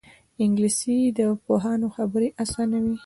انګلیسي 0.43 0.97
د 1.17 1.19
پوهانو 1.45 1.87
خبرې 1.95 2.27
اسانوي 2.43 2.95